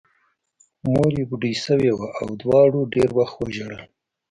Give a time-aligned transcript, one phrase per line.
[0.83, 3.81] مور یې بوډۍ شوې وه او دواړو ډېر وخت وژړل